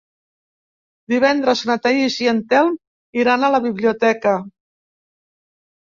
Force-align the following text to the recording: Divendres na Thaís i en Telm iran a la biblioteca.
Divendres 1.13 1.61
na 1.71 1.75
Thaís 1.83 2.17
i 2.25 2.29
en 2.33 2.41
Telm 2.53 2.81
iran 3.25 3.45
a 3.49 3.53
la 3.57 3.63
biblioteca. 3.67 4.37